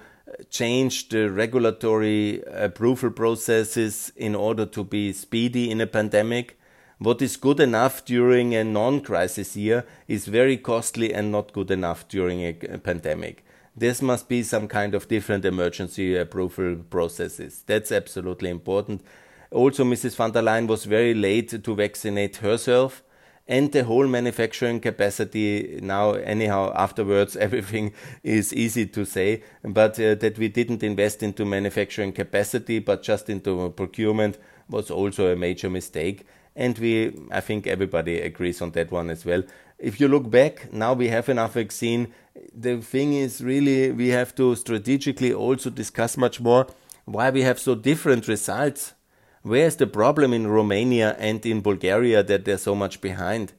[0.50, 6.60] change the regulatory approval processes in order to be speedy in a pandemic.
[7.00, 11.72] What is good enough during a non crisis year is very costly and not good
[11.72, 13.44] enough during a pandemic.
[13.76, 17.64] This must be some kind of different emergency approval processes.
[17.66, 19.02] That's absolutely important.
[19.50, 20.16] Also, Mrs.
[20.16, 23.04] van der Leyen was very late to vaccinate herself
[23.52, 25.78] and the whole manufacturing capacity.
[25.84, 31.46] Now anyhow afterwards everything is easy to say but uh, that we didn't invest into
[31.46, 34.38] manufacturing capacity but just into procurement
[34.70, 36.26] was also a major mistake.
[36.56, 39.44] And we i think everybody agrees on that one as well.
[39.78, 42.14] If you look back now we have enough vaccine.
[42.56, 46.68] The thing is really we have to strategically also discuss much more
[47.04, 48.94] why we have so different results
[49.44, 53.54] where is the problem in Romania and in Bulgaria that they're so much behind?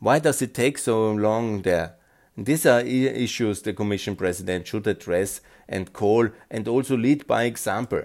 [0.00, 1.94] Why does it take so long there?
[2.36, 8.02] These are issues the Commission President should address and call and also lead by example.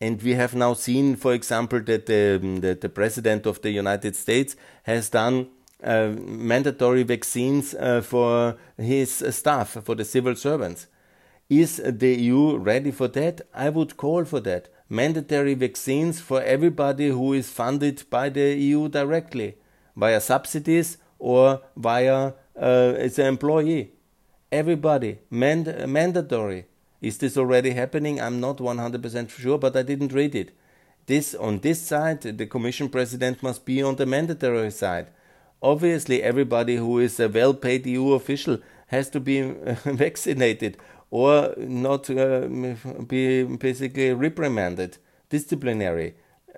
[0.00, 4.16] And we have now seen, for example, that the, that the President of the United
[4.16, 5.48] States has done
[5.82, 10.86] uh, mandatory vaccines uh, for his staff, for the civil servants.
[11.48, 13.42] Is the EU ready for that?
[13.54, 18.88] I would call for that mandatory vaccines for everybody who is funded by the EU
[18.88, 19.56] directly,
[19.96, 23.92] via subsidies or via uh, as an employee.
[24.52, 26.66] Everybody, mand- mandatory.
[27.00, 28.20] Is this already happening?
[28.20, 30.56] I'm not 100% sure, but I didn't read it.
[31.06, 35.08] This on this side, the Commission President must be on the mandatory side.
[35.62, 39.40] Obviously, everybody who is a well-paid EU official has to be
[39.84, 40.76] vaccinated
[41.10, 42.48] or not uh,
[43.06, 46.14] be basically reprimanded, disciplinary.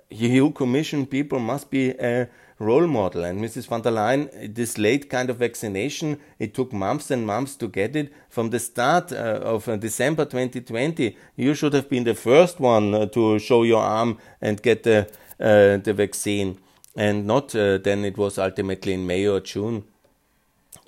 [0.09, 3.23] EU Commission people must be a role model.
[3.23, 3.67] And Mrs.
[3.67, 7.95] von der Leyen, this late kind of vaccination, it took months and months to get
[7.95, 8.11] it.
[8.29, 12.93] From the start uh, of uh, December 2020, you should have been the first one
[12.93, 15.09] uh, to show your arm and get the,
[15.39, 16.59] uh, the vaccine.
[16.95, 19.83] And not uh, then it was ultimately in May or June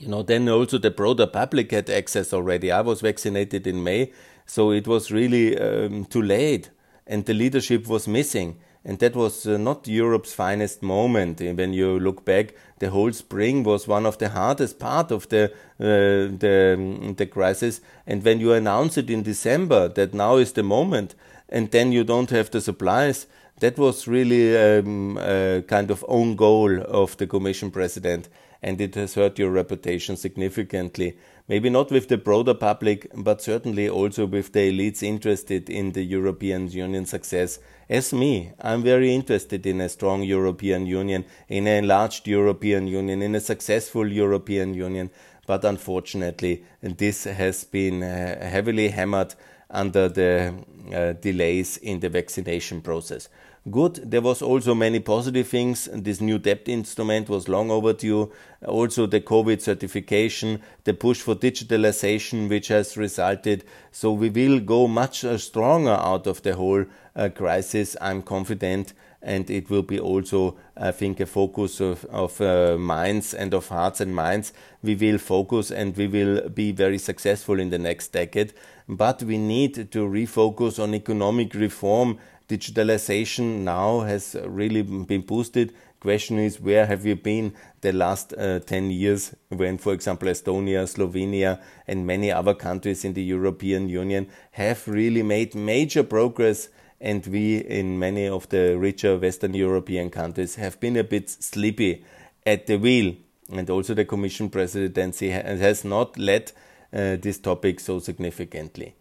[0.02, 2.72] you know, then also the broader public had access already.
[2.72, 4.12] I was vaccinated in May,
[4.48, 6.72] so it was really um, too late,
[7.06, 8.58] and the leadership was missing.
[8.84, 11.40] And that was uh, not Europe's finest moment.
[11.40, 15.52] When you look back, the whole spring was one of the hardest part of the
[15.80, 17.82] uh, the um, the crisis.
[18.08, 21.14] And when you announce it in December that now is the moment,
[21.48, 23.28] and then you don't have the supplies,
[23.60, 28.30] that was really um, a kind of own goal of the Commission President
[28.62, 31.18] and it has hurt your reputation significantly.
[31.48, 36.04] Maybe not with the broader public, but certainly also with the elites interested in the
[36.04, 37.60] European Union success.
[37.90, 43.22] As me, I'm very interested in a strong European Union, in an enlarged European Union,
[43.22, 45.10] in a successful European Union.
[45.48, 49.34] But unfortunately, this has been uh, heavily hammered
[49.70, 50.54] under the
[50.94, 53.28] uh, delays in the vaccination process
[53.70, 53.96] good.
[54.10, 55.88] There was also many positive things.
[55.94, 58.32] This new debt instrument was long overdue.
[58.66, 63.64] Also the COVID certification, the push for digitalization, which has resulted.
[63.92, 67.96] So we will go much uh, stronger out of the whole uh, crisis.
[68.02, 68.94] I'm confident.
[69.24, 73.68] And it will be also, I think, a focus of, of uh, minds and of
[73.68, 74.52] hearts and minds.
[74.82, 78.54] We will focus and we will be very successful in the next decade.
[78.90, 82.18] But we need to refocus on economic reform
[82.52, 85.74] digitalization now has really been boosted.
[86.02, 90.84] Question is, where have you been the last uh, 10 years when, for example, Estonia,
[90.86, 96.70] Slovenia, and many other countries in the European Union have really made major progress?
[97.00, 102.04] And we, in many of the richer Western European countries, have been a bit sleepy
[102.46, 103.16] at the wheel.
[103.50, 106.52] And also, the Commission presidency has not led
[106.94, 108.96] uh, this topic so significantly.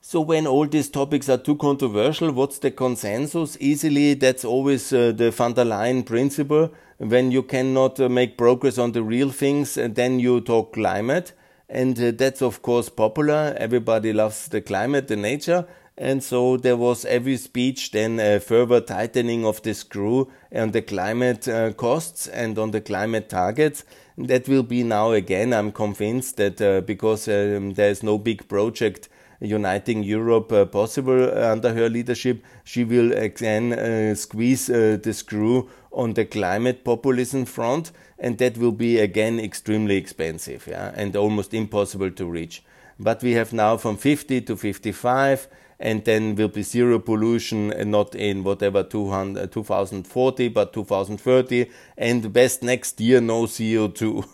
[0.00, 3.56] So when all these topics are too controversial, what's the consensus?
[3.60, 6.72] Easily, that's always uh, the von der Leyen principle.
[6.98, 11.32] When you cannot uh, make progress on the real things, uh, then you talk climate.
[11.68, 13.54] And uh, that's of course popular.
[13.58, 15.66] Everybody loves the climate, the nature.
[15.98, 20.80] And so there was every speech then a further tightening of the screw on the
[20.80, 23.84] climate uh, costs and on the climate targets.
[24.16, 25.52] That will be now again.
[25.52, 29.08] I'm convinced that uh, because um, there is no big project
[29.40, 32.42] uniting Europe uh, possible under her leadership.
[32.64, 38.58] She will again uh, squeeze uh, the screw on the climate populism front, and that
[38.58, 42.62] will be again extremely expensive yeah, and almost impossible to reach.
[42.98, 45.48] But we have now from 50 to 55
[45.80, 52.62] and then will be zero pollution not in whatever 200, 2040 but 2030 and best
[52.62, 54.26] next year no CO2.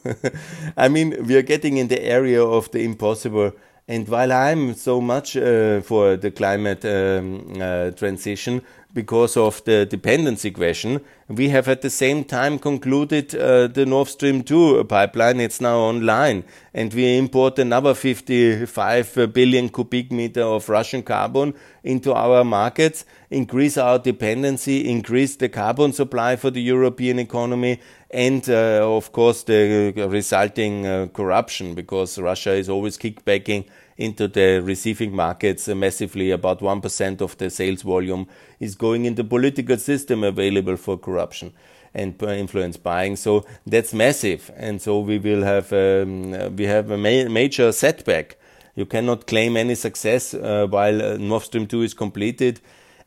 [0.77, 3.53] I mean we are getting in the area of the impossible
[3.87, 8.62] and while I'm so much uh, for the climate um, uh, transition,
[8.95, 11.01] because of the dependency question.
[11.29, 15.40] We have at the same time concluded uh, the Nord Stream 2 pipeline.
[15.40, 16.45] It's now online.
[16.73, 23.77] And we import another 55 billion cubic meter of Russian carbon into our markets, increase
[23.77, 27.81] our dependency, increase the carbon supply for the European economy,
[28.11, 33.67] and uh, of course the resulting uh, corruption because Russia is always kickbacking
[33.97, 36.31] into the receiving markets massively.
[36.31, 38.27] About 1% of the sales volume
[38.61, 41.53] is going in the political system available for corruption
[41.95, 43.17] and influence buying.
[43.17, 44.51] So that's massive.
[44.57, 48.37] And so we will have, um, we have a ma major setback.
[48.75, 52.61] You cannot claim any success uh, while uh, Nord Stream 2 is completed.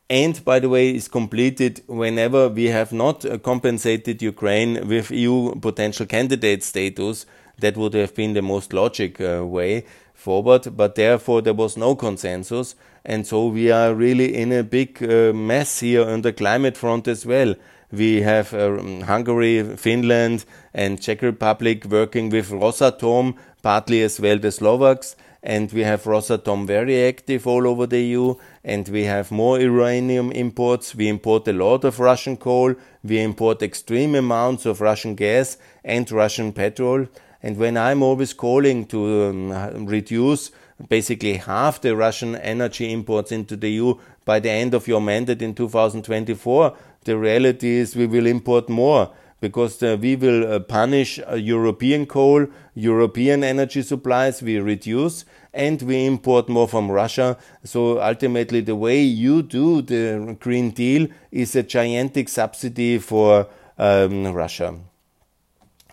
[0.08, 5.54] And by the way, is completed whenever we have not uh, compensated Ukraine with EU
[5.56, 7.26] potential candidate status.
[7.58, 9.84] That would have been the most logic uh, way
[10.28, 12.74] forward, but therefore there was no consensus.
[13.02, 17.08] And so we are really in a big uh, mess here on the climate front
[17.08, 17.54] as well.
[17.90, 24.52] We have uh, Hungary, Finland, and Czech Republic working with Rosatom, partly as well the
[24.52, 25.16] Slovaks.
[25.42, 28.34] And we have Rosatom very active all over the EU.
[28.62, 30.94] And we have more uranium imports.
[30.94, 32.74] We import a lot of Russian coal.
[33.02, 37.06] We import extreme amounts of Russian gas and Russian petrol.
[37.42, 40.50] And when I'm always calling to um, reduce
[40.88, 45.42] basically half the Russian energy imports into the EU by the end of your mandate
[45.42, 51.20] in 2024, the reality is we will import more because uh, we will uh, punish
[51.20, 55.24] uh, European coal, European energy supplies, we reduce,
[55.54, 57.38] and we import more from Russia.
[57.62, 63.46] So ultimately, the way you do the Green Deal is a gigantic subsidy for
[63.78, 64.74] um, Russia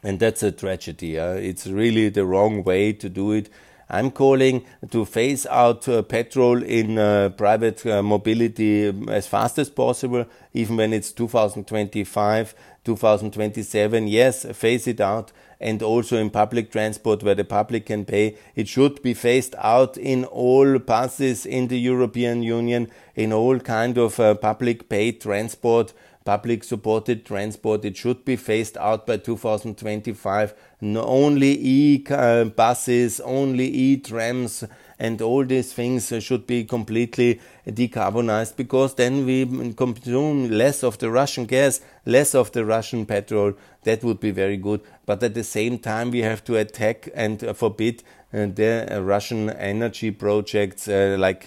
[0.05, 1.19] and that's a tragedy.
[1.19, 3.49] Uh, it's really the wrong way to do it.
[3.89, 9.69] I'm calling to phase out uh, petrol in uh, private uh, mobility as fast as
[9.69, 14.07] possible, even when it's 2025, 2027.
[14.07, 15.31] Yes, phase it out.
[15.59, 18.37] And also in public transport where the public can pay.
[18.55, 23.97] It should be phased out in all buses in the European Union, in all kind
[23.97, 25.93] of uh, public paid transport
[26.25, 27.85] public supported transport.
[27.85, 30.53] It should be phased out by 2025.
[30.81, 34.63] No, only e uh, buses, only e trams,
[34.99, 41.11] and all these things should be completely decarbonized because then we consume less of the
[41.11, 43.53] Russian gas, less of the Russian petrol.
[43.83, 44.81] That would be very good.
[45.05, 48.01] But at the same time, we have to attack and forbid
[48.33, 51.45] uh, the Russian energy projects uh, like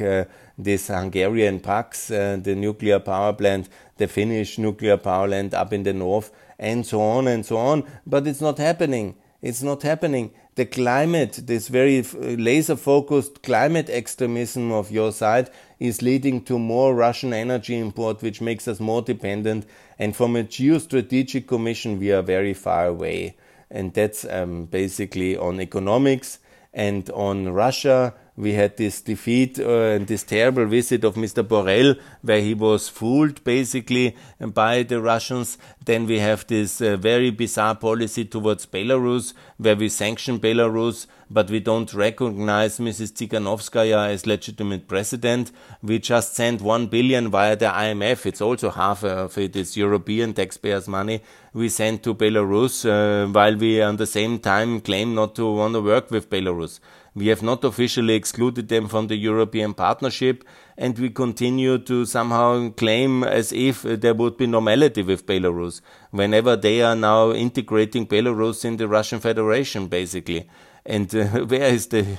[0.57, 3.69] this Hungarian Paks, the nuclear power plant,
[3.99, 7.85] the Finnish nuclear power plant up in the north, and so on and so on.
[8.07, 9.17] But it's not happening.
[9.41, 10.33] It's not happening.
[10.57, 16.95] The climate, this very laser focused climate extremism of your side, is leading to more
[16.95, 19.67] Russian energy import, which makes us more dependent.
[19.99, 23.37] And from a geostrategic commission, we are very far away.
[23.71, 26.41] And that's um, basically on economics
[26.75, 31.43] and on Russia we had this defeat uh, and this terrible visit of Mr.
[31.43, 35.59] Borrell, where he was fooled basically by the Russians.
[35.85, 41.51] Then we have this uh, very bizarre policy towards Belarus, where we sanction Belarus, but
[41.51, 43.13] we don't recognize Mrs.
[43.13, 45.51] Tsikhanouskaya as legitimate president.
[45.83, 48.25] We just send one billion via the IMF.
[48.25, 51.23] It's also half of it is European taxpayers' money.
[51.53, 55.75] We send to Belarus, uh, while we at the same time claim not to want
[55.75, 56.79] to work with Belarus.
[57.19, 60.45] We have not officially excluded them from the European partnership,
[60.77, 65.81] and we continue to somehow claim as if there would be normality with Belarus,
[66.13, 70.49] whenever they are now integrating Belarus in the Russian Federation, basically.
[70.89, 72.19] And uh, where is the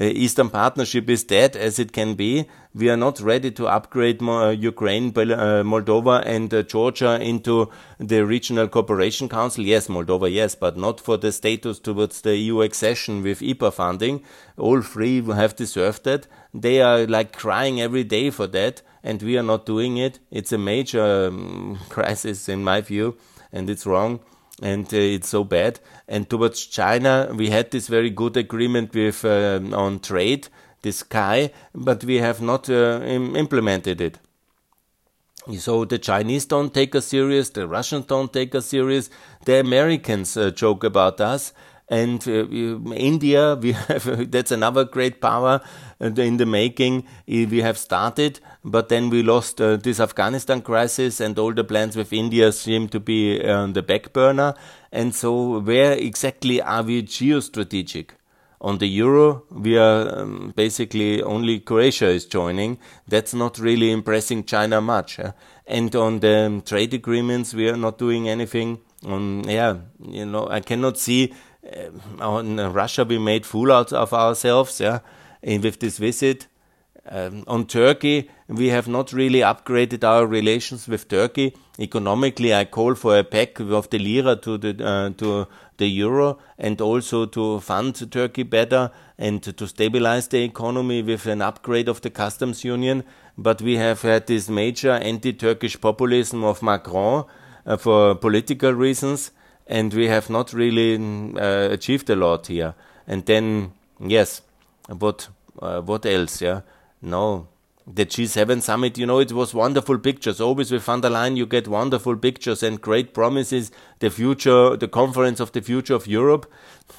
[0.00, 2.46] uh, Eastern Partnership is dead as it can be.
[2.74, 8.26] We are not ready to upgrade uh, Ukraine, uh, Moldova, and uh, Georgia into the
[8.26, 9.64] Regional Cooperation Council.
[9.64, 14.24] Yes, Moldova, yes, but not for the status towards the EU accession with IPA funding.
[14.56, 16.26] All three have deserved that.
[16.52, 20.18] They are like crying every day for that, and we are not doing it.
[20.30, 23.16] It's a major um, crisis in my view,
[23.52, 24.20] and it's wrong
[24.62, 25.80] and uh, it's so bad.
[26.08, 30.48] And towards China, we had this very good agreement with uh, on trade,
[30.82, 34.18] this Sky, but we have not uh, Im implemented it.
[35.58, 39.08] So the Chinese don't take us serious, the Russians don't take us serious,
[39.46, 41.54] the Americans uh, joke about us,
[41.88, 42.46] and uh,
[42.94, 45.60] India, we have that's another great power
[46.00, 47.04] uh, in the making.
[47.26, 51.96] We have started, but then we lost uh, this Afghanistan crisis, and all the plans
[51.96, 54.54] with India seem to be on the back burner.
[54.92, 58.10] And so, where exactly are we geostrategic?
[58.60, 62.78] On the euro, we are um, basically only Croatia is joining.
[63.06, 65.20] That's not really impressing China much.
[65.66, 68.80] And on the um, trade agreements, we are not doing anything.
[69.06, 71.32] On yeah, you know, I cannot see
[71.64, 71.90] uh,
[72.20, 74.80] on Russia we made fool out of ourselves.
[74.80, 75.00] Yeah,
[75.40, 76.48] and with this visit.
[77.10, 81.56] Um, on Turkey, we have not really upgraded our relations with Turkey.
[81.78, 85.46] Economically, I call for a pack of the lira to the uh, to
[85.78, 91.40] the euro and also to fund Turkey better and to stabilize the economy with an
[91.40, 93.04] upgrade of the customs union.
[93.38, 97.24] But we have had this major anti-Turkish populism of Macron
[97.64, 99.30] uh, for political reasons,
[99.66, 100.96] and we have not really
[101.36, 102.74] uh, achieved a lot here.
[103.06, 104.42] And then, yes,
[104.88, 105.28] what
[105.62, 106.42] uh, what else?
[106.42, 106.60] Yeah
[107.02, 107.48] no.
[107.86, 110.42] The G7 summit, you know, it was wonderful pictures.
[110.42, 113.70] Always with von der Leyen, you get wonderful pictures and great promises.
[114.00, 116.50] The future, the conference of the future of Europe,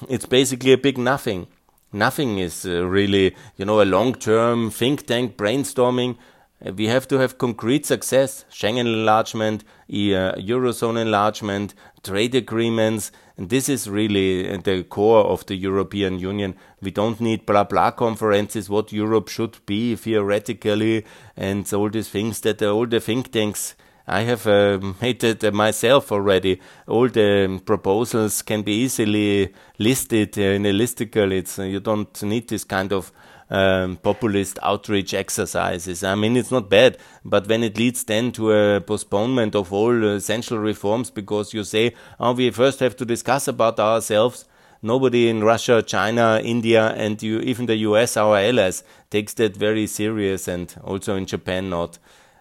[0.08, 1.46] it's basically a big nothing.
[1.92, 6.16] Nothing is uh, really, you know, a long term think tank brainstorming.
[6.64, 13.12] Uh, we have to have concrete success Schengen enlargement, uh, Eurozone enlargement, trade agreements.
[13.40, 16.56] And this is really the core of the European Union.
[16.82, 21.06] We don't need blah blah conferences, what Europe should be theoretically,
[21.38, 23.76] and all these things that all the think tanks.
[24.06, 26.60] I have uh, made it uh, myself already.
[26.86, 31.32] All the proposals can be easily listed uh, in a listicle.
[31.32, 33.10] It's you don't need this kind of
[33.50, 36.04] um, populist outreach exercises.
[36.04, 40.04] I mean, it's not bad, but when it leads then to a postponement of all
[40.04, 44.44] essential reforms because you say, oh, we first have to discuss about ourselves.
[44.82, 49.86] Nobody in Russia, China, India, and you, even the US, our allies, takes that very
[49.86, 51.98] serious, and also in Japan, not.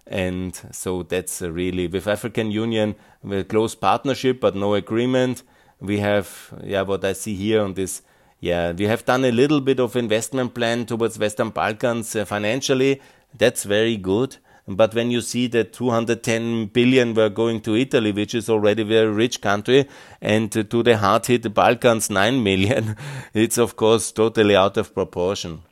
[0.07, 2.95] And so that's really with African Union,
[3.29, 5.43] a close partnership but no agreement.
[5.81, 8.01] We have, yeah, what I see here on this
[8.39, 13.01] yeah, we have done a little bit of investment plan towards Western Balkans uh, financially.
[13.37, 14.37] That's very good.
[14.65, 18.85] But when you see that 210 billion were going to Italy, which is already a
[18.85, 19.87] very rich country,
[20.21, 22.95] and to the hard hit Balkans 9 million,
[23.33, 25.63] it's of course totally out of proportion.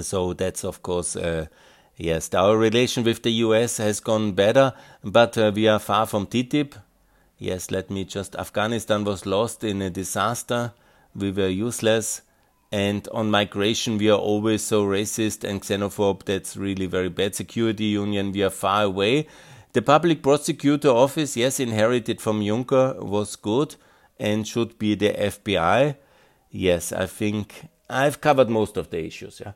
[0.00, 1.46] So that's of course, uh,
[1.96, 4.72] yes, our relation with the US has gone better,
[5.04, 6.72] but uh, we are far from TTIP.
[7.38, 10.72] Yes, let me just, Afghanistan was lost in a disaster
[11.14, 12.22] we were useless.
[12.72, 16.24] And on migration, we are always so racist and xenophobe.
[16.24, 17.34] That's really very bad.
[17.34, 19.28] Security union, we are far away.
[19.74, 23.76] The public prosecutor office, yes, inherited from Juncker, was good
[24.18, 25.96] and should be the FBI.
[26.50, 29.40] Yes, I think I've covered most of the issues.
[29.44, 29.52] Yeah,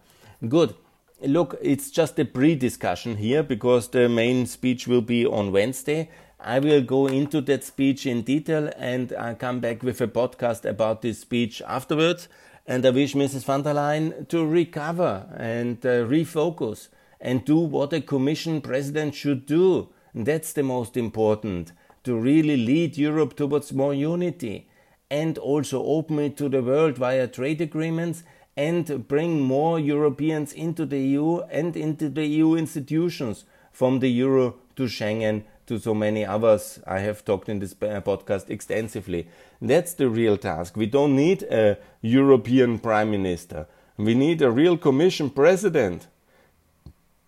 [0.49, 0.75] good.
[1.21, 6.11] Look, it's just a pre-discussion here because the main speech will be on Wednesday.
[6.41, 10.65] I will go into that speech in detail and I'll come back with a podcast
[10.65, 12.29] about this speech afterwards.
[12.65, 13.45] And I wish Mrs.
[13.45, 16.89] von der Leyen to recover and uh, refocus
[17.21, 19.89] and do what a commission president should do.
[20.15, 21.73] And that's the most important
[22.05, 24.69] to really lead Europe towards more unity
[25.11, 28.23] and also open it to the world via trade agreements
[28.57, 34.57] and bring more Europeans into the EU and into the EU institutions from the euro
[34.77, 39.29] to Schengen to so many others I have talked in this podcast extensively.
[39.61, 40.77] That's the real task.
[40.77, 43.67] We don't need a European Prime Minister.
[43.97, 46.09] We need a real Commission President.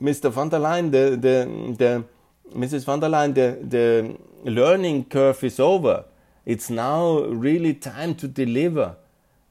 [0.00, 0.30] Mr.
[0.30, 2.04] von der Leyen, the, the, the,
[2.54, 2.84] Mrs.
[2.84, 6.04] von der Leyen, the, the learning curve is over.
[6.46, 8.96] It's now really time to deliver.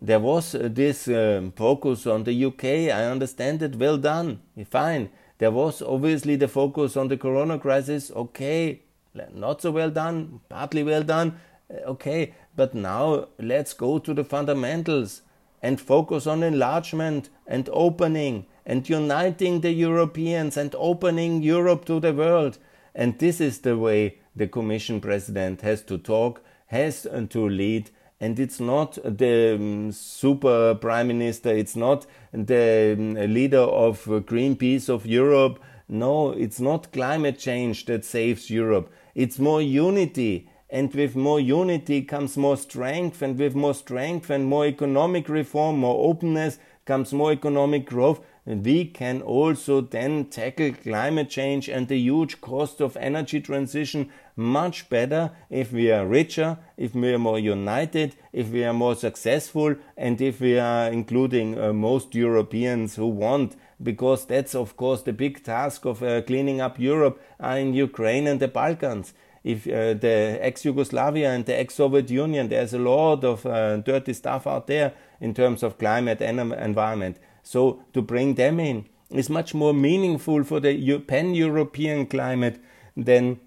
[0.01, 2.63] There was this um, focus on the UK.
[2.63, 3.75] I understand it.
[3.75, 4.39] Well done.
[4.69, 5.09] Fine.
[5.39, 8.11] There was obviously the focus on the corona crisis.
[8.11, 8.81] Okay,
[9.33, 11.39] not so well done, partly well done.
[11.69, 15.21] Eh, okay, but now let's go to the fundamentals
[15.61, 22.13] and focus on enlargement and opening and uniting the Europeans and opening Europe to the
[22.13, 22.57] world.
[22.93, 28.39] And this is the way the Commission President has to talk, has to lead, and
[28.39, 35.05] it's not the um, super prime minister, it's not the um, leader of Greenpeace of
[35.05, 35.59] Europe.
[35.87, 38.91] No, it's not climate change that saves Europe.
[39.15, 40.49] It's more unity.
[40.69, 45.79] And with more unity comes more strength, and with more strength and more economic reform,
[45.79, 51.97] more openness comes more economic growth, we can also then tackle climate change and the
[51.97, 54.09] huge cost of energy transition
[54.39, 58.95] much better if we are richer, if we are more united, if we are more
[58.95, 65.01] successful, and if we are including uh, most Europeans who want, because that's of course
[65.03, 69.13] the big task of uh, cleaning up Europe uh, in Ukraine and the Balkans.
[69.43, 74.45] if uh, the ex-Yugoslavia and the ex-Soviet Union, there's a lot of uh, dirty stuff
[74.45, 77.17] out there in terms of climate and environment.
[77.43, 82.61] So to bring them in is much more meaningful for the pan-European climate
[82.95, 83.39] than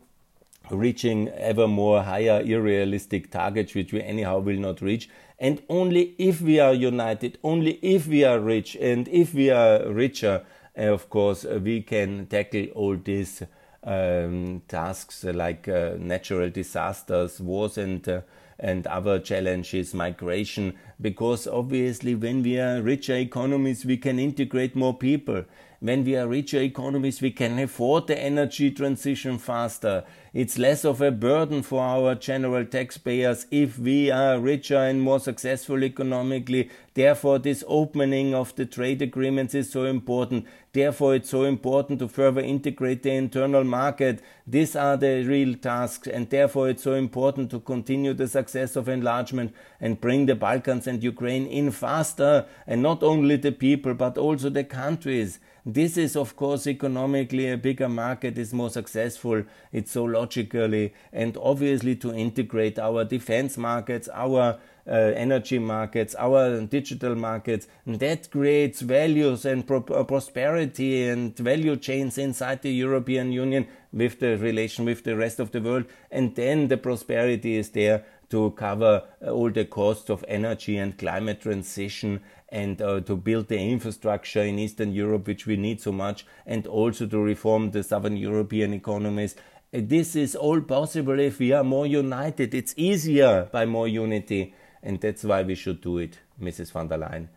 [0.72, 5.08] reaching ever more higher unrealistic targets which we anyhow will not reach.
[5.38, 9.88] And only if we are united only if we are rich and if we are
[9.92, 10.44] richer
[10.78, 13.42] uh, of course we can tackle all these
[13.84, 18.20] um, tasks like uh, natural disasters, wars, and uh,
[18.62, 24.96] and other challenges, migration, because obviously when we are richer economies, we can integrate more
[24.96, 25.44] people.
[25.80, 30.04] When we are richer economies, we can afford the energy transition faster.
[30.32, 35.18] It's less of a burden for our general taxpayers if we are richer and more
[35.18, 36.70] successful economically.
[36.94, 40.46] Therefore, this opening of the trade agreements is so important.
[40.74, 44.22] Therefore, it's so important to further integrate the internal market.
[44.46, 48.88] These are the real tasks, and therefore, it's so important to continue the success of
[48.88, 54.16] enlargement and bring the Balkans and Ukraine in faster, and not only the people, but
[54.16, 55.38] also the countries.
[55.64, 59.44] This is, of course, economically a bigger market is more successful.
[59.70, 64.58] It's so logically and obviously to integrate our defense markets, our
[64.90, 67.68] energy markets, our digital markets.
[67.86, 73.66] And that creates values and pro- uh, prosperity and value chains inside the European Union
[73.92, 75.84] with the relation with the rest of the world.
[76.10, 80.96] And then the prosperity is there to cover uh, all the costs of energy and
[80.96, 85.92] climate transition and uh, to build the infrastructure in Eastern Europe, which we need so
[85.92, 89.36] much, and also to reform the Southern European economies.
[89.74, 92.54] Uh, this is all possible if we are more united.
[92.54, 96.72] It's easier by more unity, and that's why we should do it, Mrs.
[96.72, 97.28] von der Leyen.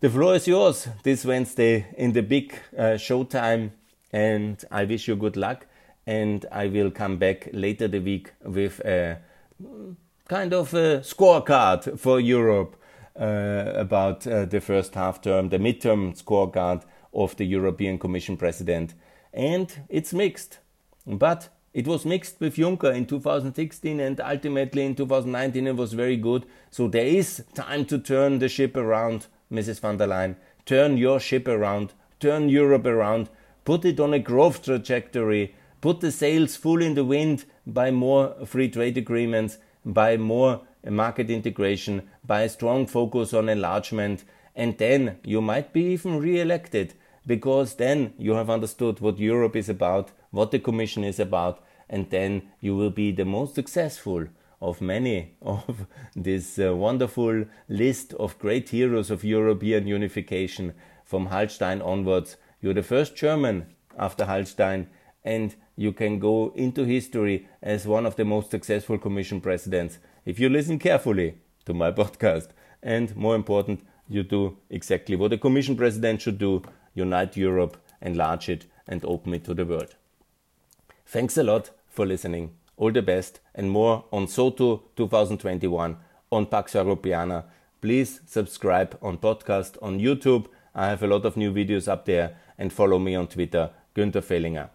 [0.00, 3.72] The floor is yours this Wednesday in the big uh, showtime,
[4.12, 5.66] and I wish you good luck.
[6.06, 9.18] And I will come back later the week with a
[10.26, 12.76] kind of a scorecard for Europe
[13.20, 18.94] uh, about uh, the first half term, the midterm scorecard of the European Commission president.
[19.34, 20.58] And it's mixed.
[21.06, 26.16] But it was mixed with Juncker in 2016 and ultimately in 2019 it was very
[26.16, 26.44] good.
[26.70, 29.80] So there is time to turn the ship around, Mrs.
[29.80, 30.36] von der Leyen.
[30.66, 33.30] Turn your ship around, turn Europe around,
[33.64, 38.34] put it on a growth trajectory, put the sails full in the wind by more
[38.46, 44.24] free trade agreements, by more market integration, by a strong focus on enlargement,
[44.56, 46.94] and then you might be even re-elected
[47.26, 52.08] because then you have understood what Europe is about, what the Commission is about, and
[52.10, 54.26] then you will be the most successful
[54.60, 60.74] of many of this uh, wonderful list of great heroes of European unification
[61.04, 62.36] from Hallstein onwards.
[62.60, 63.66] You're the first German
[63.98, 64.86] after Hallstein,
[65.24, 70.38] and you can go into history as one of the most successful Commission presidents if
[70.38, 72.48] you listen carefully to my podcast.
[72.82, 76.62] And more important, you do exactly what a Commission president should do
[76.94, 79.94] unite Europe, enlarge it, and open it to the world.
[81.10, 82.52] Thanks a lot for listening.
[82.76, 85.96] All the best and more on SOTEU 2021
[86.30, 87.46] on Pax Europiana.
[87.80, 90.46] Please subscribe on podcast on YouTube.
[90.72, 94.22] I have a lot of new videos up there and follow me on Twitter, Günther
[94.22, 94.68] Fehlinger.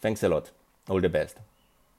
[0.00, 0.52] Thanks a lot.
[0.88, 1.38] All the best.